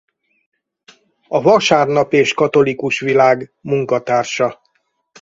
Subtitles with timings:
[1.27, 4.61] A Vasárnap és Katholikus Világ munkatársa.